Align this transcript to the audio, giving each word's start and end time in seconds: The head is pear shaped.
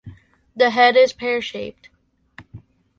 The 0.55 0.71
head 0.71 0.97
is 0.97 1.13
pear 1.13 1.43
shaped. 1.43 1.89